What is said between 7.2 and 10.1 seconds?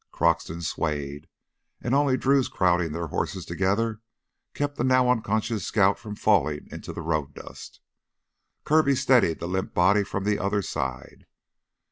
dust. Kirby steadied the limp body